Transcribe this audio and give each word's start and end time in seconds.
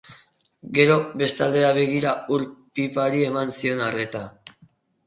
Gero, 0.77 0.95
beste 1.23 1.45
aldera 1.47 1.69
begira, 1.79 2.15
ur-pipari 2.39 3.23
eman 3.31 3.57
zion 3.61 3.87
arreta. 3.91 4.27